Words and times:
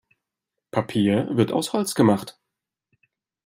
Papier 0.71 1.27
wird 1.37 1.51
aus 1.51 1.73
Holz 1.73 1.93
gemacht. 1.93 2.39